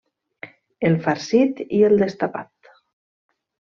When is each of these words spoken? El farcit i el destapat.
El 0.89 0.95
farcit 1.03 1.61
i 1.81 1.85
el 1.91 2.01
destapat. 2.05 2.73